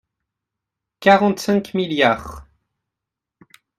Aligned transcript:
quarante-cinq 0.99 1.75
milliards 1.75 2.45